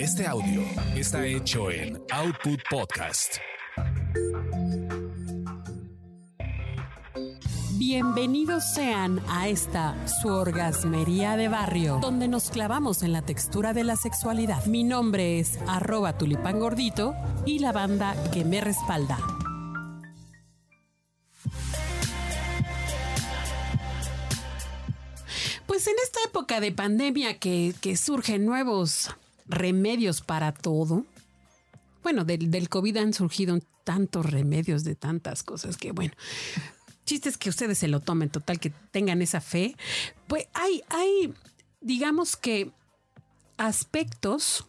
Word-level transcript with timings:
Este 0.00 0.26
audio 0.26 0.62
está 0.96 1.26
hecho 1.26 1.70
en 1.70 2.02
Output 2.10 2.58
Podcast. 2.70 3.34
Bienvenidos 7.76 8.64
sean 8.72 9.20
a 9.28 9.48
esta 9.48 9.94
su 10.08 10.28
orgasmería 10.28 11.36
de 11.36 11.48
barrio, 11.48 11.98
donde 12.00 12.28
nos 12.28 12.48
clavamos 12.48 13.02
en 13.02 13.12
la 13.12 13.20
textura 13.20 13.74
de 13.74 13.84
la 13.84 13.94
sexualidad. 13.94 14.64
Mi 14.64 14.84
nombre 14.84 15.38
es 15.38 15.58
arroba 15.68 16.16
tulipán 16.16 16.60
gordito 16.60 17.14
y 17.44 17.58
la 17.58 17.72
banda 17.72 18.16
que 18.32 18.42
me 18.42 18.62
respalda. 18.62 19.18
Pues 25.66 25.86
en 25.86 25.94
esta 26.02 26.20
época 26.24 26.58
de 26.60 26.72
pandemia 26.72 27.38
que, 27.38 27.74
que 27.82 27.98
surgen 27.98 28.46
nuevos 28.46 29.10
remedios 29.50 30.20
para 30.22 30.52
todo, 30.52 31.04
bueno, 32.02 32.24
del, 32.24 32.50
del 32.50 32.68
COVID 32.68 32.96
han 32.96 33.12
surgido 33.12 33.58
tantos 33.84 34.24
remedios 34.26 34.84
de 34.84 34.94
tantas 34.94 35.42
cosas 35.42 35.76
que, 35.76 35.92
bueno, 35.92 36.12
chistes 37.04 37.36
que 37.36 37.50
ustedes 37.50 37.78
se 37.78 37.88
lo 37.88 38.00
tomen 38.00 38.30
total, 38.30 38.60
que 38.60 38.70
tengan 38.90 39.20
esa 39.20 39.40
fe. 39.40 39.76
Pues 40.28 40.46
hay, 40.54 40.82
hay, 40.88 41.34
digamos 41.80 42.36
que 42.36 42.70
aspectos 43.56 44.66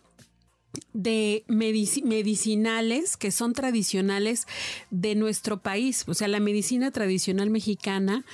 de 0.93 1.43
medicinales 1.47 3.17
que 3.17 3.31
son 3.31 3.53
tradicionales 3.53 4.47
de 4.89 5.15
nuestro 5.15 5.61
país. 5.61 6.03
O 6.07 6.13
sea, 6.13 6.27
la 6.27 6.39
medicina 6.39 6.91
tradicional 6.91 7.49
mexicana 7.49 8.25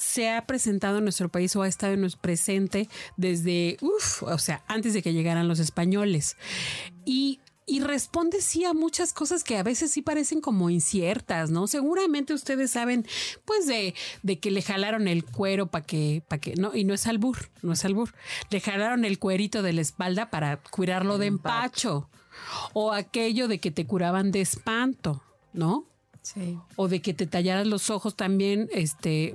se 0.00 0.30
ha 0.30 0.46
presentado 0.46 0.98
en 0.98 1.04
nuestro 1.04 1.28
país 1.28 1.54
o 1.54 1.62
ha 1.62 1.68
estado 1.68 1.92
en 1.92 2.00
nuestro 2.00 2.22
presente 2.22 2.88
desde, 3.16 3.76
uff, 3.82 4.22
o 4.22 4.38
sea, 4.38 4.64
antes 4.66 4.94
de 4.94 5.02
que 5.02 5.12
llegaran 5.12 5.46
los 5.46 5.58
españoles. 5.58 6.36
Y 7.04 7.40
y 7.70 7.78
responde 7.78 8.40
sí 8.40 8.64
a 8.64 8.74
muchas 8.74 9.12
cosas 9.12 9.44
que 9.44 9.56
a 9.56 9.62
veces 9.62 9.92
sí 9.92 10.02
parecen 10.02 10.40
como 10.40 10.70
inciertas, 10.70 11.50
¿no? 11.50 11.68
Seguramente 11.68 12.34
ustedes 12.34 12.72
saben, 12.72 13.06
pues, 13.44 13.68
de, 13.68 13.94
de 14.24 14.40
que 14.40 14.50
le 14.50 14.60
jalaron 14.60 15.06
el 15.06 15.24
cuero 15.24 15.68
para 15.68 15.86
que, 15.86 16.20
para 16.26 16.40
que, 16.40 16.56
no, 16.56 16.74
y 16.74 16.82
no 16.82 16.94
es 16.94 17.06
albur, 17.06 17.48
no 17.62 17.72
es 17.72 17.84
albur. 17.84 18.12
Le 18.50 18.60
jalaron 18.60 19.04
el 19.04 19.20
cuerito 19.20 19.62
de 19.62 19.72
la 19.72 19.82
espalda 19.82 20.30
para 20.30 20.60
curarlo 20.60 21.18
de 21.18 21.26
empacho. 21.26 22.10
O 22.72 22.92
aquello 22.92 23.46
de 23.46 23.60
que 23.60 23.70
te 23.70 23.86
curaban 23.86 24.32
de 24.32 24.40
espanto, 24.40 25.22
¿no? 25.52 25.86
O 26.76 26.88
de 26.88 27.00
que 27.00 27.14
te 27.14 27.26
tallaras 27.26 27.66
los 27.66 27.90
ojos 27.90 28.16
también, 28.16 28.68
este, 28.72 29.34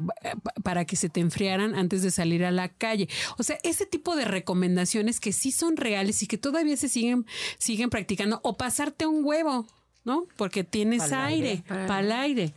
para 0.64 0.86
que 0.86 0.96
se 0.96 1.10
te 1.10 1.20
enfriaran 1.20 1.76
antes 1.76 2.02
de 2.02 2.12
salir 2.12 2.46
a 2.46 2.52
la 2.52 2.70
calle. 2.70 3.10
O 3.38 3.44
sea, 3.44 3.58
ese 3.64 3.86
tipo 3.86 4.16
de 4.16 4.26
recomendaciones 4.26 5.20
que 5.20 5.34
sí 5.34 5.52
son 5.52 5.78
reales 5.78 6.22
y 6.24 6.28
que 6.28 6.38
todavía 6.38 6.78
se 6.78 6.90
siguen, 6.90 7.26
siguen 7.58 7.90
practicando. 7.90 8.40
O 8.44 8.56
pasarte 8.56 9.06
un 9.06 9.26
huevo, 9.26 9.68
¿no? 10.04 10.28
Porque 10.38 10.64
tienes 10.64 11.12
aire, 11.12 11.64
para 11.68 12.00
el 12.00 12.12
aire. 12.12 12.54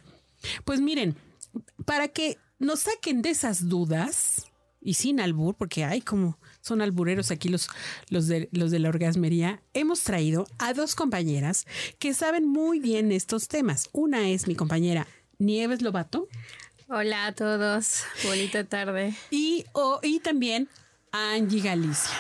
Pues 0.65 0.81
miren, 0.81 1.17
para 1.85 2.09
que 2.09 2.39
nos 2.59 2.81
saquen 2.81 3.23
de 3.23 3.31
esas 3.31 3.69
dudas, 3.69 4.49
y 4.81 4.95
sin 4.95 5.21
albur, 5.21 5.55
porque 5.57 5.85
hay 5.85 6.01
como 6.01 6.39
son 6.69 6.83
albureros 6.83 7.31
aquí 7.31 7.49
los, 7.49 7.69
los, 8.11 8.29
de, 8.29 8.49
los 8.53 8.71
de 8.71 8.79
la 8.79 8.91
orgasmería, 8.91 9.63
hemos 9.75 10.05
traído 10.05 10.47
a 10.59 10.75
dos 10.75 10.95
compañeras 10.95 11.67
que 11.99 12.15
saben 12.15 12.47
muy 12.47 12.79
bien 12.79 13.11
estos 13.11 13.49
temas. 13.49 13.89
Una 13.93 14.29
es 14.29 14.47
mi 14.47 14.55
compañera 14.55 15.07
Nieves 15.39 15.83
Lobato. 15.83 16.29
Hola 16.89 17.27
a 17.27 17.33
todos, 17.33 18.03
bonita 18.25 18.65
tarde. 18.65 19.15
Y, 19.31 19.65
y 20.03 20.21
también 20.21 20.69
Angie 21.13 21.61
Galicia. 21.61 22.17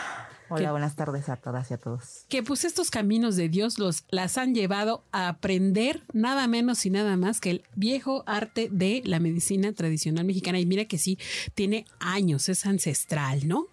Hola, 0.50 0.70
buenas 0.70 0.96
tardes 0.96 1.28
a 1.28 1.36
todas 1.36 1.70
y 1.70 1.74
a 1.74 1.78
todos. 1.78 2.24
Que 2.28 2.42
pues 2.42 2.64
estos 2.64 2.90
caminos 2.90 3.36
de 3.36 3.50
Dios 3.50 3.78
los 3.78 4.04
las 4.08 4.38
han 4.38 4.54
llevado 4.54 5.04
a 5.12 5.28
aprender 5.28 6.02
nada 6.14 6.46
menos 6.48 6.86
y 6.86 6.90
nada 6.90 7.18
más 7.18 7.40
que 7.40 7.50
el 7.50 7.64
viejo 7.74 8.24
arte 8.26 8.70
de 8.72 9.02
la 9.04 9.20
medicina 9.20 9.72
tradicional 9.72 10.24
mexicana. 10.24 10.58
Y 10.58 10.64
mira 10.64 10.86
que 10.86 10.96
sí, 10.96 11.18
tiene 11.54 11.84
años, 12.00 12.48
es 12.48 12.64
ancestral, 12.64 13.46
¿no? 13.46 13.66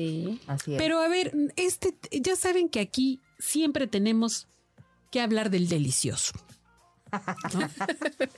Sí, 0.00 0.40
así 0.46 0.72
es. 0.74 0.78
Pero 0.78 1.00
a 1.00 1.08
ver, 1.08 1.32
este, 1.56 1.94
ya 2.10 2.36
saben 2.36 2.68
que 2.68 2.80
aquí 2.80 3.20
siempre 3.38 3.86
tenemos 3.86 4.48
que 5.10 5.20
hablar 5.20 5.50
del 5.50 5.68
delicioso. 5.68 6.32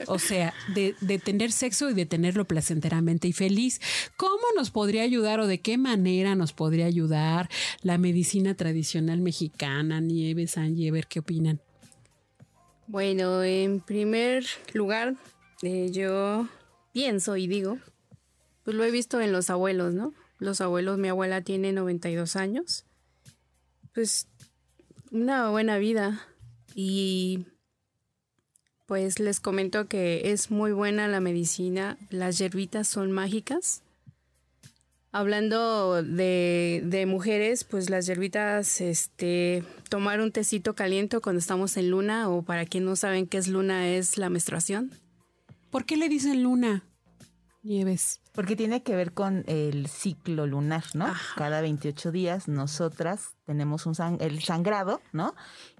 o 0.06 0.19
sea, 0.19 0.55
de, 0.75 0.95
tener 1.19 1.53
sexo 1.53 1.91
y 1.91 1.95
de 1.95 2.06
tenerlo 2.06 2.47
placenteramente 2.47 3.28
y 3.28 3.33
feliz. 3.33 3.81
¿Cómo 4.17 4.43
nos 4.56 4.71
podría 4.71 5.03
ayudar 5.03 5.41
o 5.41 5.47
de 5.47 5.61
qué 5.61 5.78
manera 5.78 6.34
nos 6.34 6.53
podría 6.53 6.87
ayudar 6.87 7.49
la 7.83 7.99
medicina 7.99 8.55
tradicional 8.55 9.21
mexicana? 9.21 10.00
Nieves, 10.00 10.56
Angie, 10.56 10.89
a 10.89 10.93
ver 10.93 11.06
qué 11.06 11.21
opinan. 11.21 11.61
Bueno, 12.89 13.43
en 13.43 13.81
primer 13.81 14.47
lugar, 14.73 15.15
eh, 15.62 15.91
yo 15.93 16.49
pienso 16.93 17.37
y 17.37 17.47
digo, 17.47 17.79
pues 18.65 18.77
lo 18.77 18.84
he 18.84 18.91
visto 18.91 19.21
en 19.21 19.33
los 19.33 19.50
abuelos, 19.50 19.93
¿no? 19.94 20.15
Los 20.42 20.60
abuelos, 20.60 20.98
mi 20.98 21.06
abuela 21.06 21.41
tiene 21.42 21.72
92 21.72 22.34
años, 22.34 22.84
pues 23.94 24.26
una 25.12 25.50
buena 25.50 25.78
vida 25.78 26.26
y 26.75 27.47
pues 28.86 29.20
les 29.20 29.38
comento 29.38 29.86
que 29.86 30.32
es 30.32 30.50
muy 30.50 30.72
buena 30.72 31.06
la 31.06 31.20
medicina, 31.20 31.97
las 32.10 32.38
hierbitas 32.38 32.88
son 32.88 33.12
mágicas. 33.12 33.82
Hablando 35.12 36.02
de, 36.02 37.04
mujeres, 37.06 37.62
pues 37.62 37.88
las 37.88 38.06
hierbitas, 38.06 38.81
este, 38.81 39.62
tomar 39.91 40.20
un 40.20 40.32
tecito 40.32 40.75
caliente 40.75 41.20
cuando 41.20 41.38
estamos 41.38 41.76
en 41.76 41.91
luna, 41.91 42.28
o 42.28 42.42
para 42.42 42.66
quien 42.66 42.84
no 42.84 42.97
saben 42.97 43.28
qué 43.28 43.38
es 43.38 43.47
luna, 43.47 43.91
es 43.91 44.19
la 44.19 44.28
menstruación. 44.28 44.91
¿Por 45.70 45.84
qué 45.84 45.97
le 45.97 46.08
dicen 46.08 46.42
luna? 46.42 46.82
Nieves. 47.62 48.21
Porque 48.33 48.56
tiene 48.56 48.83
que 48.83 48.97
ver 48.97 49.12
con 49.12 49.45
el 49.47 49.87
ciclo 49.87 50.47
lunar, 50.47 50.84
¿no? 50.95 51.06
Cada 51.37 51.61
28 51.61 52.11
días 52.11 52.49
nosotras 52.49 53.37
tenemos 53.47 53.87
un 53.87 53.95
el 54.21 54.43
sangrado, 54.43 55.00
¿no? 55.12 55.34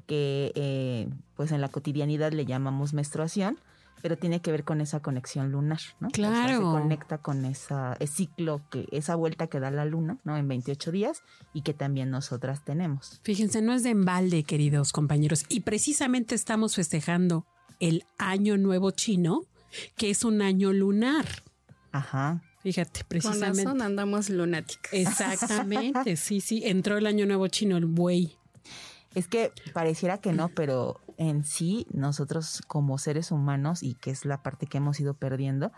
que 0.07 0.53
eh, 0.55 1.09
pues 1.37 1.53
en 1.53 1.61
la 1.61 1.69
cotidianidad 1.69 2.33
le 2.33 2.45
llamamos 2.45 2.93
menstruación, 2.93 3.59
pero 4.03 4.17
tiene 4.19 4.41
que 4.41 4.51
ver 4.51 4.65
con 4.65 4.81
esa 4.81 5.01
conexión 5.01 5.53
lunar, 5.53 5.81
¿no? 6.01 6.09
Claro. 6.11 6.57
se 6.57 6.63
conecta 6.63 7.19
con 7.19 7.45
esa, 7.45 7.97
ese 8.01 8.15
ciclo, 8.15 8.61
que, 8.71 8.89
esa 8.91 9.15
vuelta 9.15 9.47
que 9.47 9.61
da 9.61 9.71
la 9.71 9.85
luna, 9.85 10.19
¿no? 10.25 10.37
En 10.37 10.49
28 10.49 10.91
días 10.91 11.23
y 11.55 11.63
que 11.63 11.73
también 11.73 12.11
nosotras 12.11 12.65
tenemos. 12.65 13.21
Fíjense, 13.23 13.63
no 13.63 13.73
es 13.73 13.85
de 13.85 13.91
embalde, 13.91 14.43
queridos 14.43 14.93
compañeros, 14.93 15.45
y 15.49 15.61
precisamente 15.61 16.35
estamos 16.35 16.75
festejando 16.75 17.47
el 17.79 18.05
Año 18.19 18.59
Nuevo 18.59 18.91
Chino, 18.91 19.43
que 19.97 20.11
es 20.11 20.25
un 20.25 20.43
año 20.43 20.73
lunar. 20.73 21.27
Ajá. 21.93 22.43
Fíjate, 22.63 23.05
precisamente. 23.05 23.65
Con 23.65 23.79
razón 23.79 23.83
andamos 23.83 24.31
lunáticas. 24.31 24.93
Exactamente, 24.93 26.17
sí, 26.17 26.41
sí. 26.41 26.63
Entró 26.65 26.97
el 26.97 27.07
Año 27.07 27.27
Nuevo 27.27 27.49
Chino, 27.49 27.77
el 27.77 27.87
buey. 27.87 28.37
Es 29.15 29.29
que 29.29 29.53
pareciera 29.75 30.19
que 30.19 30.33
no, 30.33 30.49
pero 30.49 31.01
en 31.19 31.45
sí 31.45 31.87
nosotros 31.93 32.63
como 32.67 32.99
seres 32.99 33.31
humanos, 33.31 33.83
y 33.83 33.95
que 33.95 34.11
es 34.11 34.25
la 34.25 34.43
parte 34.43 34.67
que 34.67 34.79
hemos 34.79 34.99
ido 35.01 35.15
perdiendo, 35.15 35.71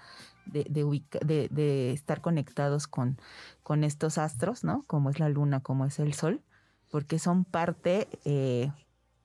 de, 0.47 0.65
de, 0.69 1.49
de, 1.51 1.93
estar 1.93 2.21
conectados 2.21 2.87
con, 2.87 3.19
con 3.63 3.83
estos 3.83 4.19
astros, 4.19 4.63
¿no? 4.63 4.85
Como 4.87 5.11
es 5.11 5.19
la 5.19 5.29
luna, 5.29 5.61
como 5.61 5.87
es 5.87 5.99
el 5.99 6.13
sol, 6.13 6.43
porque 6.91 7.19
son 7.19 7.45
parte, 7.45 8.09
eh, 8.25 8.71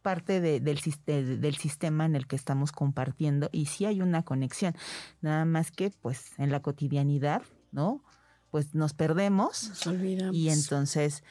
parte 0.01 0.41
del, 0.41 0.63
del 0.63 1.55
sistema 1.55 2.05
en 2.05 2.15
el 2.15 2.27
que 2.27 2.35
estamos 2.35 2.71
compartiendo 2.71 3.49
y 3.51 3.65
sí 3.67 3.85
hay 3.85 4.01
una 4.01 4.23
conexión, 4.23 4.75
nada 5.21 5.45
más 5.45 5.71
que 5.71 5.91
pues 6.01 6.31
en 6.37 6.51
la 6.51 6.61
cotidianidad, 6.61 7.43
¿no? 7.71 8.03
Pues 8.51 8.73
nos 8.73 8.93
perdemos 8.93 9.69
nos 9.69 9.87
olvidamos. 9.87 10.35
y 10.35 10.49
entonces 10.49 11.23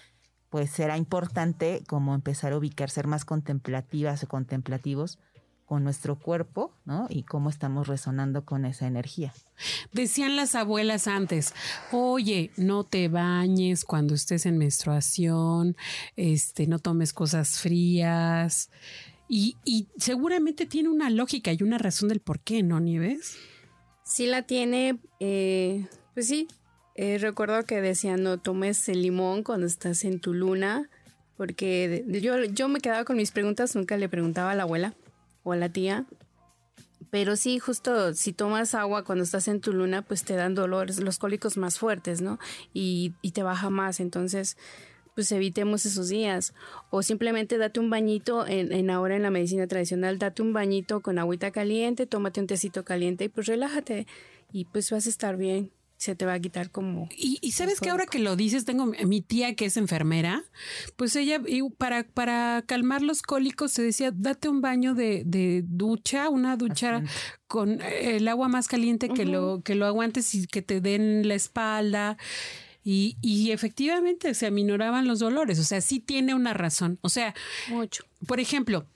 pues 0.50 0.70
será 0.70 0.96
importante 0.96 1.82
como 1.86 2.14
empezar 2.14 2.52
a 2.52 2.56
ubicar, 2.56 2.90
ser 2.90 3.06
más 3.06 3.24
contemplativas 3.24 4.22
o 4.22 4.28
contemplativos 4.28 5.18
con 5.68 5.84
nuestro 5.84 6.18
cuerpo, 6.18 6.72
¿no? 6.86 7.06
Y 7.10 7.24
cómo 7.24 7.50
estamos 7.50 7.88
resonando 7.88 8.46
con 8.46 8.64
esa 8.64 8.86
energía. 8.86 9.34
Decían 9.92 10.34
las 10.34 10.54
abuelas 10.54 11.06
antes, 11.06 11.52
oye, 11.92 12.50
no 12.56 12.84
te 12.84 13.08
bañes 13.08 13.84
cuando 13.84 14.14
estés 14.14 14.46
en 14.46 14.56
menstruación, 14.56 15.76
este, 16.16 16.66
no 16.66 16.78
tomes 16.78 17.12
cosas 17.12 17.58
frías. 17.60 18.70
Y, 19.28 19.58
y 19.62 19.88
seguramente 19.98 20.64
tiene 20.64 20.88
una 20.88 21.10
lógica 21.10 21.52
y 21.52 21.62
una 21.62 21.76
razón 21.76 22.08
del 22.08 22.20
por 22.20 22.40
qué, 22.40 22.62
¿no, 22.62 22.80
Nieves? 22.80 23.36
Sí 24.04 24.26
la 24.26 24.44
tiene, 24.44 24.98
eh, 25.20 25.86
pues 26.14 26.28
sí, 26.28 26.48
eh, 26.94 27.18
recuerdo 27.18 27.62
que 27.64 27.82
decían 27.82 28.22
no 28.22 28.38
tomes 28.38 28.88
el 28.88 29.02
limón 29.02 29.42
cuando 29.42 29.66
estás 29.66 30.06
en 30.06 30.18
tu 30.18 30.32
luna, 30.32 30.88
porque 31.36 32.06
yo, 32.08 32.42
yo 32.44 32.68
me 32.68 32.80
quedaba 32.80 33.04
con 33.04 33.18
mis 33.18 33.32
preguntas, 33.32 33.76
nunca 33.76 33.98
le 33.98 34.08
preguntaba 34.08 34.52
a 34.52 34.54
la 34.54 34.62
abuela 34.62 34.94
o 35.48 35.54
la 35.54 35.68
tía. 35.68 36.06
Pero 37.10 37.36
sí, 37.36 37.58
justo 37.58 38.14
si 38.14 38.32
tomas 38.32 38.74
agua 38.74 39.04
cuando 39.04 39.24
estás 39.24 39.48
en 39.48 39.60
tu 39.60 39.72
luna, 39.72 40.02
pues 40.02 40.24
te 40.24 40.34
dan 40.34 40.54
dolores, 40.54 41.00
los 41.00 41.18
cólicos 41.18 41.56
más 41.56 41.78
fuertes, 41.78 42.20
¿no? 42.20 42.38
Y, 42.74 43.14
y 43.22 43.30
te 43.30 43.42
baja 43.42 43.70
más. 43.70 44.00
Entonces, 44.00 44.58
pues 45.14 45.32
evitemos 45.32 45.86
esos 45.86 46.08
días. 46.08 46.52
O 46.90 47.02
simplemente 47.02 47.56
date 47.56 47.80
un 47.80 47.88
bañito, 47.88 48.46
en, 48.46 48.72
en 48.72 48.90
ahora 48.90 49.16
en 49.16 49.22
la 49.22 49.30
medicina 49.30 49.66
tradicional, 49.66 50.18
date 50.18 50.42
un 50.42 50.52
bañito 50.52 51.00
con 51.00 51.18
agüita 51.18 51.50
caliente, 51.50 52.06
tómate 52.06 52.40
un 52.40 52.46
tecito 52.46 52.84
caliente 52.84 53.24
y 53.24 53.28
pues 53.28 53.46
relájate 53.46 54.06
y 54.52 54.66
pues 54.66 54.90
vas 54.90 55.06
a 55.06 55.08
estar 55.10 55.36
bien 55.36 55.72
se 55.98 56.14
te 56.14 56.24
va 56.24 56.34
a 56.34 56.40
quitar 56.40 56.70
como... 56.70 57.08
Y, 57.16 57.50
sabes 57.50 57.80
que 57.80 57.90
ahora 57.90 58.06
que 58.06 58.20
lo 58.20 58.36
dices, 58.36 58.64
tengo 58.64 58.86
mi 58.86 59.20
tía 59.20 59.56
que 59.56 59.64
es 59.64 59.76
enfermera, 59.76 60.44
pues 60.94 61.16
ella 61.16 61.42
para, 61.76 62.04
para 62.04 62.62
calmar 62.64 63.02
los 63.02 63.20
cólicos 63.20 63.72
se 63.72 63.82
decía, 63.82 64.12
date 64.14 64.48
un 64.48 64.60
baño 64.60 64.94
de, 64.94 65.24
de 65.26 65.64
ducha, 65.66 66.28
una 66.28 66.56
ducha 66.56 67.02
con 67.48 67.80
el 67.82 68.28
agua 68.28 68.48
más 68.48 68.68
caliente 68.68 69.08
que, 69.08 69.24
lo, 69.24 69.60
que 69.64 69.74
lo 69.74 69.86
aguantes 69.86 70.34
y 70.36 70.46
que 70.46 70.62
te 70.62 70.80
den 70.80 71.26
la 71.26 71.34
espalda. 71.34 72.16
Y, 72.84 73.16
y, 73.20 73.50
efectivamente 73.50 74.32
se 74.34 74.46
aminoraban 74.46 75.06
los 75.06 75.18
dolores. 75.18 75.58
O 75.58 75.64
sea, 75.64 75.80
sí 75.80 75.98
tiene 75.98 76.32
una 76.32 76.54
razón. 76.54 76.98
O 77.02 77.08
sea, 77.08 77.34
mucho. 77.68 78.04
Por 78.26 78.40
ejemplo, 78.40 78.86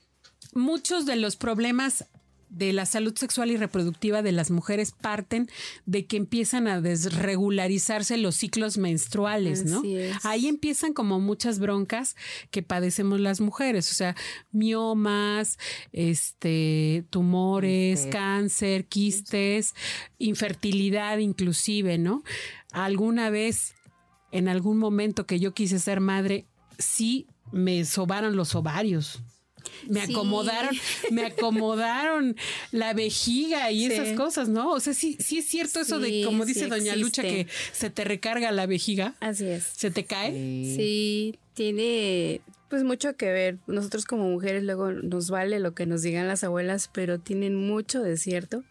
muchos 0.55 1.05
de 1.05 1.16
los 1.16 1.37
problemas 1.37 2.06
de 2.52 2.72
la 2.72 2.84
salud 2.84 3.16
sexual 3.16 3.50
y 3.50 3.56
reproductiva 3.56 4.22
de 4.22 4.31
las 4.31 4.50
mujeres 4.50 4.93
parten 4.93 5.49
de 5.87 6.06
que 6.06 6.19
empiezan 6.19 6.69
a 6.69 6.81
desregularizarse 6.81 8.19
los 8.19 8.37
ciclos 8.37 8.76
menstruales, 8.76 9.64
¿no? 9.64 9.82
Ahí 10.22 10.49
empiezan 10.49 10.93
como 10.93 11.19
muchas 11.19 11.58
broncas 11.58 12.14
que 12.50 12.62
padecemos 12.62 13.20
las 13.20 13.40
mujeres, 13.40 13.90
o 13.90 13.94
sea, 13.94 14.14
miomas, 14.52 15.58
este, 15.93 17.04
tumores, 17.08 18.06
cáncer, 18.10 18.84
quistes, 18.84 19.75
infertilidad 20.19 21.19
inclusive, 21.19 21.96
¿no? 21.96 22.22
Alguna 22.70 23.31
vez, 23.31 23.75
en 24.31 24.48
algún 24.48 24.76
momento 24.76 25.26
que 25.26 25.40
yo 25.40 25.55
quise 25.55 25.78
ser 25.78 26.00
madre, 26.00 26.44
sí 26.78 27.26
me 27.50 27.84
sobaron 27.87 28.37
los 28.37 28.55
ovarios 28.55 29.22
me 29.88 30.02
acomodaron, 30.02 30.76
me 31.10 31.26
acomodaron 31.26 32.36
la 32.70 32.92
vejiga 32.94 33.70
y 33.70 33.86
esas 33.86 34.16
cosas, 34.16 34.48
¿no? 34.48 34.70
O 34.70 34.80
sea, 34.80 34.94
sí, 34.94 35.16
sí 35.20 35.38
es 35.38 35.46
cierto 35.46 35.80
eso 35.80 35.98
de, 35.98 36.22
como 36.24 36.44
dice 36.44 36.66
Doña 36.66 36.96
Lucha, 36.96 37.22
que 37.22 37.46
se 37.72 37.90
te 37.90 38.04
recarga 38.04 38.50
la 38.52 38.66
vejiga. 38.66 39.14
Así 39.20 39.46
es. 39.46 39.64
¿Se 39.64 39.90
te 39.90 40.04
cae? 40.04 40.32
Sí, 40.32 41.38
tiene 41.54 42.40
pues 42.68 42.84
mucho 42.84 43.16
que 43.16 43.30
ver. 43.32 43.58
Nosotros 43.66 44.06
como 44.06 44.30
mujeres 44.30 44.62
luego 44.62 44.92
nos 44.92 45.28
vale 45.30 45.60
lo 45.60 45.74
que 45.74 45.86
nos 45.86 46.02
digan 46.02 46.28
las 46.28 46.44
abuelas, 46.44 46.88
pero 46.92 47.18
tienen 47.18 47.54
mucho 47.54 48.02
de 48.02 48.16
cierto 48.16 48.64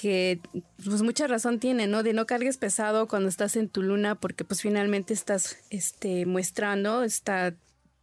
que 0.00 0.40
pues 0.82 1.02
mucha 1.02 1.26
razón 1.26 1.60
tiene, 1.60 1.86
¿no? 1.86 2.02
De 2.02 2.14
no 2.14 2.24
cargues 2.24 2.56
pesado 2.56 3.06
cuando 3.06 3.28
estás 3.28 3.54
en 3.56 3.68
tu 3.68 3.82
luna 3.82 4.14
porque 4.14 4.44
pues 4.46 4.62
finalmente 4.62 5.12
estás 5.12 5.58
este 5.68 6.24
muestrando, 6.24 7.02
está 7.02 7.54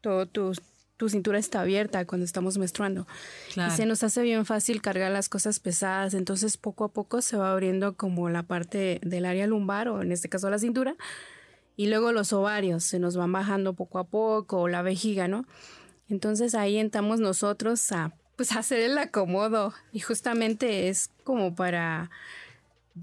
todo 0.02 0.28
tu 0.28 0.54
tu 0.98 1.10
cintura 1.10 1.40
está 1.40 1.62
abierta 1.62 2.06
cuando 2.06 2.26
estamos 2.26 2.58
menstruando. 2.58 3.08
Y 3.56 3.72
se 3.72 3.86
nos 3.86 4.04
hace 4.04 4.24
bien 4.24 4.46
fácil 4.46 4.82
cargar 4.82 5.12
las 5.12 5.30
cosas 5.30 5.60
pesadas, 5.60 6.14
entonces 6.14 6.58
poco 6.58 6.84
a 6.84 6.90
poco 6.90 7.22
se 7.22 7.38
va 7.38 7.52
abriendo 7.52 7.96
como 7.96 8.30
la 8.30 8.44
parte 8.44 9.00
del 9.04 9.26
área 9.26 9.48
lumbar 9.48 9.88
o 9.88 10.02
en 10.02 10.12
este 10.12 10.28
caso 10.28 10.50
la 10.50 10.60
cintura 10.60 10.96
y 11.78 11.88
luego 11.88 12.12
los 12.12 12.34
ovarios 12.34 12.84
se 12.84 13.00
nos 13.00 13.16
van 13.16 13.32
bajando 13.32 13.74
poco 13.74 14.00
a 14.00 14.04
poco 14.06 14.62
o 14.62 14.68
la 14.68 14.82
vejiga, 14.82 15.28
¿no? 15.28 15.46
Entonces 16.10 16.56
ahí 16.56 16.78
entramos 16.78 17.20
nosotros 17.20 17.92
a 17.92 18.14
pues 18.36 18.52
hacer 18.56 18.80
el 18.80 18.98
acomodo 18.98 19.74
y 19.94 20.00
justamente 20.00 20.90
es 20.90 21.12
como 21.24 21.56
para 21.56 22.10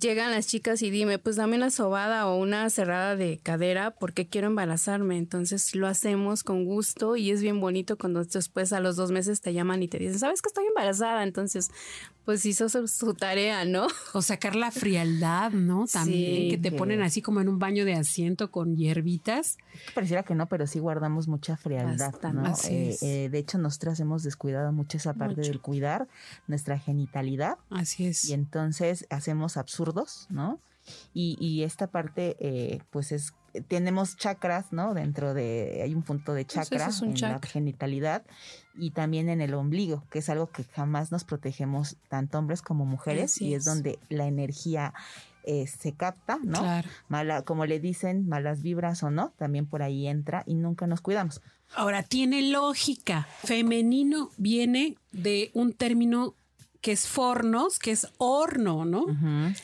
llegan 0.00 0.31
las 0.31 0.46
chicas 0.46 0.82
y 0.82 0.91
dime, 0.91 1.19
pues 1.19 1.37
dame 1.37 1.56
una 1.56 1.70
sobada 1.70 2.26
o 2.29 2.37
una 2.37 2.69
cerrada 2.70 3.17
de 3.17 3.38
cadera 3.43 3.93
porque 3.93 4.26
quiero 4.26 4.49
embarazarme. 4.49 5.19
Entonces 5.19 5.75
lo 5.75 5.87
hacemos 5.87 6.43
con 6.43 6.64
gusto 6.64 7.17
y 7.17 7.31
es 7.31 7.43
bien 7.43 7.61
bonito 7.61 7.96
cuando 7.96 8.25
después 8.25 8.73
a 8.73 8.81
los 8.81 8.96
dos 8.96 9.11
meses 9.11 9.41
te 9.41 9.52
llaman 9.52 9.82
y 9.82 9.88
te 9.88 9.99
dicen, 9.99 10.19
¿sabes 10.19 10.43
que 10.43 10.49
estoy 10.49 10.67
embarazada? 10.67 11.23
Entonces, 11.23 11.70
pues 12.25 12.47
hizo 12.47 12.69
su, 12.69 13.15
tarea, 13.15 13.65
¿no? 13.65 13.87
O 14.15 14.23
sacar 14.23 14.56
la 14.56 14.71
frialdad, 14.71 15.50
¿no? 15.53 15.87
También, 15.87 16.50
que 16.50 16.59
te 16.59 16.73
ponen 16.73 17.03
así 17.03 17.21
como 17.21 17.41
en 17.41 17.49
un 17.49 17.59
baño 17.59 17.85
de 17.85 17.94
asiento 17.94 18.50
con 18.50 18.76
hierbitas. 18.76 19.59
Pareciera 19.94 20.23
que 20.23 20.35
no, 20.35 20.47
pero 20.49 20.67
sí 20.67 20.79
guardamos 20.79 21.29
mucha 21.29 21.56
frialdad, 21.56 22.15
¿no? 22.32 22.55
Eh, 22.69 22.97
eh, 23.03 23.29
de 23.29 23.38
hecho, 23.38 23.59
nosotras 23.59 24.00
hemos 24.00 24.23
descuidado 24.23 24.73
mucho 24.73 24.97
esa 24.97 25.15
parte 25.15 25.43
del 25.43 25.61
cuidar 25.61 26.09
nuestra 26.47 26.79
genitalidad. 26.79 27.59
Así 27.71 28.06
es. 28.06 28.25
Y 28.26 28.32
entonces 28.32 29.06
hacemos 29.11 29.56
absurdos, 29.56 30.26
¿no? 30.31 30.61
Y, 31.12 31.37
y 31.41 31.62
esta 31.62 31.87
parte, 31.87 32.37
eh, 32.41 32.81
pues 32.91 33.12
es 33.12 33.35
tenemos 33.62 34.17
chakras, 34.17 34.73
¿no? 34.73 34.95
Dentro 34.95 35.35
de, 35.35 35.81
hay 35.83 35.95
un 35.95 36.03
punto 36.03 36.35
de 36.35 36.45
pues 36.45 36.69
chakra 36.69 36.89
en 37.03 37.21
la 37.21 37.41
genitalidad 37.43 38.25
y 38.77 38.91
también 38.91 39.29
en 39.29 39.41
el 39.41 39.55
ombligo, 39.55 40.05
que 40.11 40.19
es 40.19 40.29
algo 40.29 40.49
que 40.49 40.65
jamás 40.65 41.12
nos 41.12 41.25
protegemos 41.25 41.97
tanto 42.09 42.39
hombres 42.39 42.62
como 42.62 42.85
mujeres 42.85 43.41
y 43.41 43.55
es. 43.55 43.65
donde 43.65 43.99
la 44.09 44.27
energía 44.27 44.93
eh, 45.45 45.67
se 45.67 45.93
capta, 45.93 46.39
¿no? 46.43 46.61
Claro. 46.61 46.89
Mala, 47.09 47.43
como 47.43 47.67
le 47.67 47.79
dicen, 47.79 48.29
malas 48.29 48.62
vibras 48.62 49.03
o 49.03 49.11
no, 49.11 49.33
también 49.37 49.67
por 49.67 49.83
ahí 49.83 50.09
entra 50.09 50.43
y 50.47 50.55
nunca 50.55 50.87
nos 50.87 51.00
cuidamos. 51.00 51.43
Ahora, 51.75 52.03
tiene 52.03 52.43
lógica. 52.43 53.29
Femenino 53.43 54.31
viene 54.37 54.97
de 55.12 55.50
un 55.55 55.73
término 55.73 56.35
que 56.85 56.93
es 56.93 57.09
fornos, 57.09 57.79
que 57.79 57.93
es 57.93 58.09
horno, 58.19 58.85
¿no? 58.85 59.07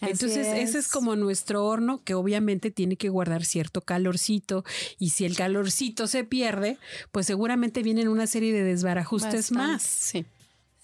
Entonces, 0.00 0.46
ese 0.56 0.78
es 0.78 0.88
como 0.88 1.16
nuestro 1.16 1.66
horno 1.66 2.02
que 2.02 2.14
obviamente 2.14 2.70
tiene 2.70 2.96
que 2.96 3.10
guardar 3.10 3.44
cierto 3.44 3.82
calorcito 3.82 4.64
y 4.98 5.10
si 5.10 5.26
el 5.26 5.36
calorcito 5.36 6.06
se 6.06 6.24
pierde, 6.24 6.78
pues 7.12 7.26
seguramente 7.26 7.82
vienen 7.82 8.08
una 8.08 8.26
serie 8.26 8.54
de 8.54 8.64
desbarajustes 8.64 9.52
más. 9.52 9.82
Sí. 9.82 10.24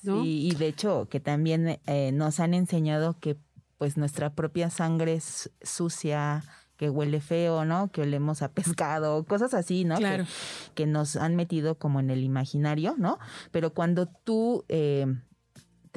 Y, 0.04 0.54
de 0.56 0.66
hecho, 0.66 1.08
que 1.10 1.20
también 1.20 1.80
eh, 1.86 2.12
nos 2.12 2.38
han 2.38 2.52
enseñado 2.52 3.18
que 3.18 3.38
pues 3.78 3.96
nuestra 3.96 4.34
propia 4.34 4.68
sangre 4.68 5.14
es 5.14 5.50
sucia, 5.62 6.44
que 6.76 6.90
huele 6.90 7.22
feo, 7.22 7.64
¿no? 7.64 7.88
Que 7.88 8.02
olemos 8.02 8.42
a 8.42 8.52
pescado, 8.52 9.24
cosas 9.24 9.54
así, 9.54 9.84
¿no? 9.86 9.96
Claro. 9.96 10.26
Que, 10.74 10.84
nos 10.84 11.16
han 11.16 11.34
metido 11.34 11.78
como 11.78 11.98
en 11.98 12.10
el 12.10 12.22
imaginario, 12.22 12.94
¿no? 12.98 13.18
Pero 13.52 13.72
cuando 13.72 14.04
tú 14.04 14.66
eh, 14.68 15.06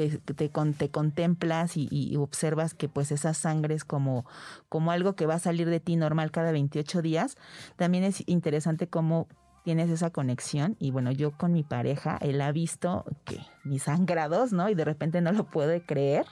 te, 0.07 0.49
te, 0.49 0.89
contemplas 0.89 1.73
y, 1.75 2.15
observas 2.15 2.73
que 2.73 2.87
pues 2.87 3.11
esa 3.11 3.33
sangre 3.33 3.75
es 3.75 3.83
como, 3.83 4.25
como 4.69 4.91
algo 4.91 5.13
que 5.15 5.25
va 5.25 5.33
a 5.33 5.39
salir 5.39 5.69
de 5.69 5.81
ti 5.81 5.97
normal 5.97 6.31
cada 6.31 6.53
28 6.53 7.01
días, 7.01 7.35
también 7.75 8.05
es 8.05 8.23
interesante 8.27 8.87
cómo 8.87 9.27
tienes 9.65 9.89
esa 9.89 10.09
conexión 10.09 10.77
y 10.79 10.91
bueno, 10.91 11.11
yo 11.11 11.31
con 11.31 11.51
mi 11.51 11.63
pareja, 11.63 12.17
él 12.21 12.39
ha 12.39 12.53
visto 12.53 13.03
que 13.25 13.39
mis 13.65 13.83
sangrados, 13.83 14.53
¿no? 14.53 14.69
Y 14.69 14.75
de 14.75 14.85
repente 14.85 15.19
no 15.19 15.33
lo 15.33 15.43
puede 15.43 15.81
creer. 15.81 16.25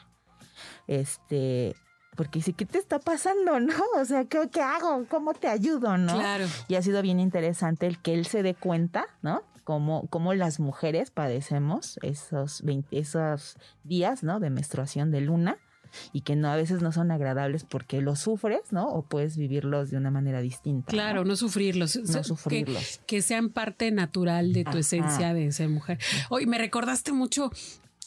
Este, 0.87 1.75
porque 2.15 2.39
dice, 2.39 2.53
¿qué 2.53 2.65
te 2.65 2.77
está 2.77 2.99
pasando, 2.99 3.59
no? 3.59 3.73
O 3.99 4.05
sea, 4.05 4.23
¿qué, 4.25 4.49
¿qué, 4.49 4.61
hago? 4.61 5.05
¿Cómo 5.09 5.33
te 5.33 5.49
ayudo, 5.49 5.97
no? 5.97 6.13
Claro. 6.13 6.45
Y 6.69 6.75
ha 6.75 6.81
sido 6.81 7.01
bien 7.01 7.19
interesante 7.19 7.85
el 7.85 8.01
que 8.01 8.13
él 8.13 8.25
se 8.25 8.43
dé 8.43 8.55
cuenta, 8.55 9.05
¿no? 9.21 9.43
Cómo, 9.67 10.33
las 10.33 10.61
mujeres 10.61 11.11
padecemos 11.11 11.99
esos, 12.01 12.63
esos 12.91 13.57
días, 13.83 14.23
¿no? 14.23 14.39
De 14.39 14.49
menstruación 14.49 15.11
de 15.11 15.19
luna 15.19 15.57
y 16.13 16.21
que 16.21 16.35
no 16.35 16.49
a 16.49 16.55
veces 16.55 16.81
no 16.81 16.93
son 16.93 17.11
agradables 17.11 17.65
porque 17.65 18.01
los 18.01 18.19
sufres, 18.19 18.71
¿no? 18.71 18.87
O 18.87 19.01
puedes 19.01 19.35
vivirlos 19.35 19.89
de 19.89 19.97
una 19.97 20.09
manera 20.09 20.39
distinta. 20.41 20.89
Claro, 20.89 21.25
no, 21.25 21.35
sufrirlos. 21.35 21.97
No 21.97 22.23
sufrirlos. 22.23 23.01
Que, 23.07 23.21
sean 23.21 23.49
parte 23.49 23.91
natural 23.91 24.53
de 24.53 24.63
tu 24.63 24.77
esencia 24.77 25.33
de 25.33 25.51
ser 25.51 25.67
mujer. 25.67 25.99
Hoy 26.29 26.45
me 26.45 26.57
recordaste 26.57 27.11
mucho 27.11 27.51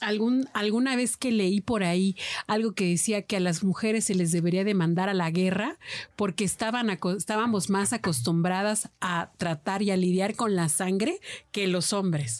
algún, 0.01 0.49
alguna 0.53 0.97
vez 0.97 1.17
que 1.17 1.31
leí 1.33 1.61
por 1.61 1.83
ahí 1.83 2.17
algo 2.47 2.73
que 2.73 2.89
decía 2.89 3.23
que 3.23 3.37
a 3.37 3.41
las 3.41 3.63
mujeres 3.63 4.05
se 4.05 4.15
les 4.15 4.33
debería 4.33 4.65
de 4.65 4.75
mandar 4.75 5.09
a 5.09 5.15
la 5.15 5.31
guerra 5.31 5.79
porque 6.17 6.45
estaban 6.45 6.91
estábamos 7.17 7.71
más 7.71 7.93
acostumbradas 7.93 8.91
a 9.01 9.31
tratar 9.37 9.83
y 9.83 9.91
a 9.91 9.97
lidiar 9.97 10.35
con 10.35 10.57
la 10.57 10.69
sangre 10.69 11.21
que 11.53 11.67
los 11.67 11.93
hombres. 11.93 12.39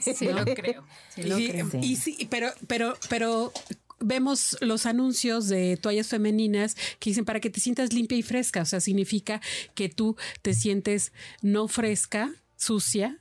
Sí, 0.00 0.26
lo 0.26 0.44
creo. 0.44 0.84
y, 1.80 1.96
sí, 1.96 2.26
pero, 2.30 2.52
pero, 2.66 2.96
pero 3.08 3.52
vemos 4.00 4.56
los 4.60 4.86
anuncios 4.86 5.48
de 5.48 5.76
toallas 5.76 6.08
femeninas 6.08 6.74
que 6.98 7.10
dicen 7.10 7.24
para 7.24 7.40
que 7.40 7.50
te 7.50 7.60
sientas 7.60 7.92
limpia 7.92 8.18
y 8.18 8.22
fresca. 8.22 8.62
O 8.62 8.66
sea, 8.66 8.80
significa 8.80 9.40
que 9.74 9.88
tú 9.88 10.16
te 10.42 10.54
sientes 10.54 11.12
no 11.42 11.68
fresca, 11.68 12.30
sucia, 12.56 13.18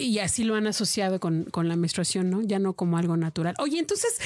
y 0.00 0.18
así 0.20 0.44
lo 0.44 0.54
han 0.54 0.66
asociado 0.66 1.18
con, 1.20 1.46
la 1.54 1.76
menstruación, 1.76 2.30
¿no? 2.30 2.42
Ya 2.42 2.58
no 2.58 2.74
como 2.74 2.96
algo 2.96 3.16
natural. 3.16 3.54
Oye, 3.58 3.78
entonces, 3.78 4.18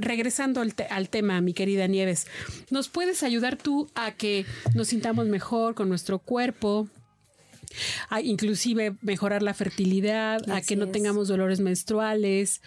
regresando 0.00 0.60
al, 0.60 1.08
tema, 1.08 1.40
mi 1.40 1.52
querida 1.52 1.86
Nieves, 1.86 2.26
¿nos 2.70 2.88
puedes 2.88 3.22
ayudar 3.22 3.56
tú 3.56 3.90
a 3.94 4.12
que 4.12 4.46
nos 4.74 4.88
sintamos 4.88 5.26
mejor 5.26 5.74
con 5.74 5.88
nuestro 5.88 6.18
cuerpo? 6.18 6.88
A 8.10 8.20
inclusive 8.20 8.96
mejorar 9.00 9.42
la 9.42 9.54
fertilidad, 9.54 10.48
a 10.50 10.60
que 10.60 10.76
no 10.76 10.88
tengamos 10.88 11.28
dolores 11.28 11.60
menstruales, 11.60 12.60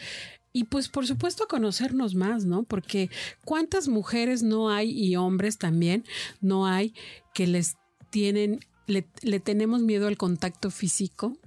y 0.52 0.64
pues 0.64 0.88
por 0.88 1.06
supuesto 1.06 1.44
a 1.44 1.48
conocernos 1.48 2.16
más, 2.16 2.46
¿no? 2.46 2.64
Porque 2.64 3.10
cuántas 3.44 3.88
mujeres 3.88 4.42
no 4.42 4.70
hay 4.70 4.90
y 4.90 5.16
hombres 5.16 5.58
también 5.58 6.06
no 6.40 6.66
hay 6.66 6.94
que 7.34 7.46
les 7.46 7.76
tienen, 8.10 8.62
le, 8.88 9.06
le 9.22 9.40
tenemos 9.40 9.82
miedo 9.82 10.08
al 10.08 10.18
contacto 10.18 10.72
físico, 10.72 11.38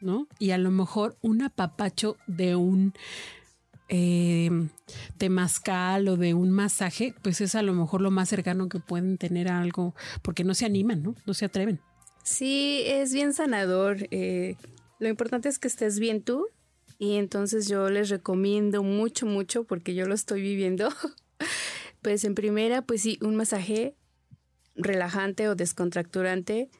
¿no? 0.00 0.26
Y 0.38 0.50
a 0.50 0.58
lo 0.58 0.70
mejor 0.70 1.16
un 1.22 1.42
apapacho 1.42 2.16
de 2.26 2.56
un 2.56 2.94
eh, 3.88 4.50
temazcal 5.16 6.08
o 6.08 6.16
de 6.16 6.34
un 6.34 6.50
masaje, 6.50 7.14
pues 7.22 7.40
es 7.40 7.54
a 7.54 7.62
lo 7.62 7.74
mejor 7.74 8.00
lo 8.00 8.10
más 8.10 8.28
cercano 8.28 8.68
que 8.68 8.80
pueden 8.80 9.18
tener 9.18 9.48
algo, 9.48 9.94
porque 10.22 10.44
no 10.44 10.54
se 10.54 10.66
animan, 10.66 11.02
¿no? 11.02 11.14
No 11.26 11.34
se 11.34 11.44
atreven. 11.44 11.80
Sí, 12.22 12.82
es 12.86 13.12
bien 13.12 13.32
sanador. 13.32 14.06
eh, 14.10 14.56
lo 14.98 15.08
importante 15.08 15.48
es 15.48 15.58
que 15.58 15.68
estés 15.68 15.98
bien 15.98 16.22
tú. 16.22 16.48
Y 16.98 17.14
entonces 17.14 17.68
yo 17.68 17.88
les 17.90 18.08
recomiendo 18.08 18.82
mucho, 18.82 19.24
mucho, 19.24 19.64
porque 19.64 19.94
yo 19.94 20.06
lo 20.06 20.14
estoy 20.14 20.42
viviendo. 20.42 20.88
pues 22.02 22.24
en 22.24 22.34
primera, 22.34 22.82
pues 22.82 23.02
sí, 23.02 23.18
un 23.22 23.36
masaje 23.36 23.94
relajante 24.74 25.48
o 25.48 25.54
descontracturante 25.54 26.70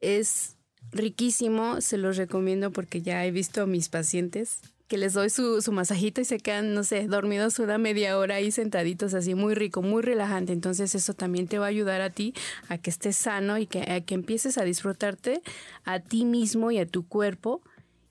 es 0.00 0.56
riquísimo. 0.94 1.80
Se 1.80 1.98
los 1.98 2.16
recomiendo 2.16 2.70
porque 2.70 3.02
ya 3.02 3.24
he 3.26 3.30
visto 3.30 3.62
a 3.62 3.66
mis 3.66 3.88
pacientes 3.88 4.60
que 4.88 4.98
les 4.98 5.14
doy 5.14 5.30
su, 5.30 5.62
su 5.62 5.72
masajito 5.72 6.20
y 6.20 6.26
se 6.26 6.38
quedan, 6.38 6.74
no 6.74 6.84
sé, 6.84 7.06
dormidos 7.06 7.58
una 7.58 7.78
media 7.78 8.18
hora 8.18 8.34
ahí 8.36 8.50
sentaditos 8.50 9.14
así, 9.14 9.34
muy 9.34 9.54
rico, 9.54 9.80
muy 9.80 10.02
relajante. 10.02 10.52
Entonces 10.52 10.94
eso 10.94 11.14
también 11.14 11.48
te 11.48 11.58
va 11.58 11.66
a 11.66 11.68
ayudar 11.70 12.02
a 12.02 12.10
ti 12.10 12.34
a 12.68 12.76
que 12.78 12.90
estés 12.90 13.16
sano 13.16 13.56
y 13.58 13.66
que, 13.66 13.80
a 13.90 14.00
que 14.02 14.14
empieces 14.14 14.58
a 14.58 14.64
disfrutarte 14.64 15.40
a 15.84 16.00
ti 16.00 16.24
mismo 16.26 16.70
y 16.70 16.78
a 16.78 16.86
tu 16.86 17.08
cuerpo. 17.08 17.62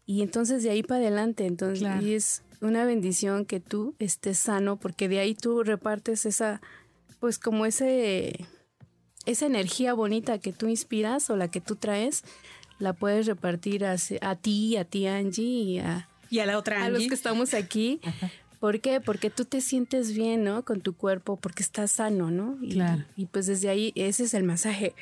Y 0.06 0.24
entonces 0.24 0.64
de 0.64 0.72
ahí 0.72 0.82
para 0.84 1.02
adelante, 1.02 1.46
entonces 1.46 1.80
Claro. 1.80 2.06
y 2.06 2.16
es 2.16 2.42
una 2.60 2.86
bendición 2.86 3.46
que 3.46 3.60
tú 3.60 3.94
estés 4.00 4.40
sano 4.40 4.78
porque 4.78 5.08
de 5.08 5.20
ahí 5.20 5.36
tú 5.36 5.64
repartes 5.64 6.26
esa, 6.26 6.60
pues 7.20 7.38
como 7.38 7.66
ese, 7.68 8.48
esa 9.28 9.46
energía 9.46 9.94
bonita 9.94 10.40
que 10.40 10.54
tú 10.54 10.68
inspiras 10.68 11.30
o 11.30 11.38
la 11.38 11.50
que 11.50 11.62
tú 11.62 11.76
traes, 11.76 12.24
la 12.84 12.94
puedes 12.94 13.26
repartir 13.26 13.86
a, 13.86 13.96
a 14.22 14.36
ti, 14.36 14.78
a 14.78 14.86
ti 14.86 15.08
Angie 15.08 15.44
y 15.44 15.80
a, 15.80 16.08
Y 16.30 16.40
a 16.40 16.46
la 16.46 16.58
otra 16.58 16.84
a 16.84 16.90
los 16.90 16.98
Angie. 16.98 17.10
que 17.10 17.16
estamos 17.16 17.54
aquí. 17.54 18.00
¿Por 18.60 18.80
qué? 18.80 19.02
Porque 19.02 19.30
tú 19.30 19.46
te 19.46 19.60
sientes 19.62 20.14
bien, 20.14 20.44
¿no? 20.44 20.64
Con 20.64 20.82
tu 20.82 20.94
cuerpo, 20.96 21.38
porque 21.38 21.64
estás 21.64 21.92
sano, 21.92 22.30
¿no? 22.32 22.58
Y, 22.62 22.74
Claro. 22.74 23.04
y 23.18 23.26
pues 23.26 23.46
desde 23.48 23.70
ahí, 23.70 23.92
ese 23.96 24.24
es 24.24 24.34
el 24.34 24.44
masaje. 24.44 24.94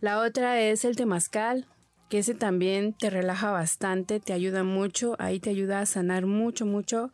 La 0.00 0.18
otra 0.20 0.60
es 0.60 0.84
el 0.84 0.94
temazcal, 0.96 1.66
que 2.10 2.18
ese 2.18 2.34
también 2.34 2.92
te 2.94 3.10
relaja 3.10 3.50
bastante, 3.50 4.20
te 4.20 4.32
ayuda 4.32 4.62
mucho, 4.64 5.16
ahí 5.18 5.40
te 5.40 5.50
ayuda 5.50 5.80
a 5.80 5.86
sanar 5.86 6.26
mucho, 6.26 6.64
mucho. 6.66 7.10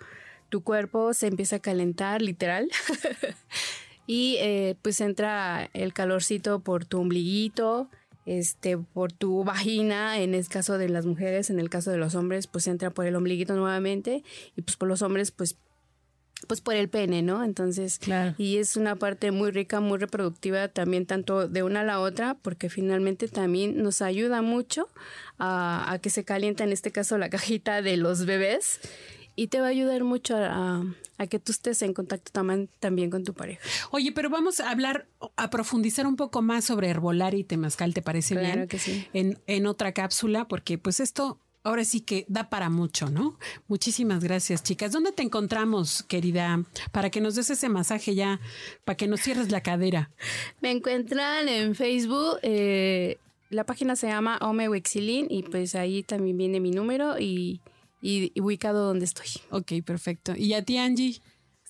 Tu 0.49 0.63
cuerpo 0.63 1.15
se 1.15 1.27
empieza 1.29 1.57
a 1.57 1.61
calentar, 1.61 2.23
literal. 2.23 2.69
y 4.07 4.37
eh, 4.41 4.77
pues 4.83 5.01
entra 5.01 5.71
el 5.73 5.93
calorcito 5.93 6.61
por 6.61 6.85
tu 6.85 7.01
ombliguito, 7.01 7.89
este, 8.27 8.79
por 8.79 9.13
tu 9.13 9.45
vagina, 9.45 10.21
en 10.21 10.35
el 10.35 10.49
caso 10.49 10.79
de 10.79 10.89
las 10.89 11.05
mujeres, 11.07 11.51
en 11.51 11.61
el 11.61 11.69
caso 11.71 11.91
de 11.91 11.99
los 11.99 12.15
hombres, 12.15 12.47
pues 12.47 12.67
entra 12.67 12.91
por 12.91 13.07
el 13.07 13.17
ombliguito 13.17 13.55
nuevamente, 13.55 14.23
y 14.57 14.63
pues 14.63 14.77
por 14.77 14.89
los 14.89 15.03
hombres, 15.03 15.31
pues, 15.31 15.57
pues 16.49 16.61
por 16.61 16.75
el 16.75 16.89
pene, 16.89 17.23
¿no? 17.23 17.43
Entonces, 17.45 17.99
Claro. 17.99 18.35
y 18.37 18.59
es 18.59 18.77
una 18.77 18.97
parte 18.97 19.31
muy 19.31 19.51
rica, 19.51 19.81
muy 19.81 19.99
reproductiva 19.99 20.69
también 20.69 21.07
tanto 21.07 21.49
de 21.49 21.63
una 21.63 21.81
a 21.81 21.85
la 21.85 22.01
otra, 22.01 22.37
porque 22.43 22.69
finalmente 22.69 23.29
también 23.29 23.83
nos 23.83 24.03
ayuda 24.03 24.43
mucho 24.43 24.89
a, 25.39 25.91
a 25.91 25.99
que 26.01 26.11
se 26.11 26.25
calienta, 26.25 26.65
en 26.65 26.73
este 26.73 26.91
caso, 26.93 27.17
la 27.19 27.31
cajita 27.31 27.81
de 27.83 27.97
los 27.97 28.27
bebés. 28.27 28.81
Y 29.37 29.49
te 29.49 29.61
va 29.61 29.67
a 29.67 29.71
ayudar 29.71 30.05
mucho 30.05 30.37
a, 30.37 30.85
a 31.19 31.27
que 31.27 31.39
tú 31.39 31.51
estés 31.53 31.83
en 31.83 31.93
contacto 31.93 32.31
taman- 32.33 32.69
también 32.81 33.11
con 33.11 33.25
tu 33.25 33.35
pareja. 33.35 33.61
Oye, 33.91 34.13
pero 34.13 34.31
vamos 34.31 34.61
a 34.61 34.71
hablar, 34.71 35.07
a 35.37 35.51
profundizar 35.51 36.07
un 36.07 36.17
poco 36.17 36.41
más 36.43 36.65
sobre 36.65 36.89
herbolaria 36.89 37.41
y 37.41 37.45
temazcal, 37.45 37.95
¿te 37.95 38.03
parece 38.03 38.35
Claro 38.35 38.55
bien? 38.57 38.69
que 38.69 38.79
sí. 38.79 39.07
En, 39.13 39.39
en 39.47 39.67
otra 39.67 39.93
cápsula, 39.93 40.47
porque 40.47 40.79
pues 40.79 41.01
esto 41.01 41.41
ahora 41.65 41.85
sí 41.85 42.01
que 42.03 42.27
da 42.29 42.51
para 42.51 42.69
mucho, 42.71 43.11
¿no? 43.11 43.39
Muchísimas 43.69 44.23
gracias, 44.23 44.63
chicas. 44.63 44.93
¿Dónde 44.93 45.13
te 45.13 45.23
encontramos, 45.23 46.03
querida? 46.03 46.63
Para 46.93 47.09
que 47.11 47.21
nos 47.23 47.35
des 47.37 47.49
ese 47.51 47.69
masaje 47.71 48.15
ya, 48.15 48.39
para 48.85 48.97
que 48.97 49.09
nos 49.09 49.21
cierres 49.21 49.51
la 49.51 49.63
cadera. 49.63 50.11
Me 50.61 50.71
encuentran 50.71 51.49
en 51.49 51.75
Facebook. 51.75 52.39
eh, 52.43 53.17
la 53.51 53.65
página 53.65 53.97
se 53.97 54.09
llama 54.09 54.37
Ome 54.43 54.69
Wexilin 54.69 55.27
y 55.31 55.43
pues 55.45 55.75
ahí 55.75 56.03
también 56.03 56.37
viene 56.37 56.61
mi 56.61 56.71
número 56.71 57.19
y, 57.19 57.61
y- 58.07 58.31
y 58.35 58.41
ubicado 58.43 58.87
donde 58.87 59.05
estoy. 59.07 59.27
Ok, 59.51 59.73
perfecto. 59.85 60.35
¿Y 60.37 60.53
a 60.55 60.63
ti, 60.65 60.77
Angie? 60.79 61.21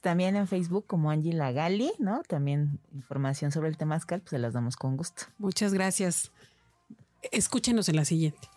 También 0.00 0.36
en 0.36 0.46
Facebook 0.48 0.84
como 0.86 1.10
Angie 1.10 1.32
Lagali, 1.32 1.90
¿no? 1.98 2.22
También 2.28 2.78
información 2.92 3.52
sobre 3.52 3.68
el 3.68 3.76
temazcal, 3.78 4.20
pues 4.20 4.30
se 4.30 4.38
las 4.38 4.52
damos 4.52 4.76
con 4.76 4.96
gusto. 4.96 5.22
Muchas 5.38 5.72
gracias. 5.72 6.30
Escúchenos 7.32 7.88
en 7.88 7.96
la 7.96 8.04
siguiente. 8.04 8.48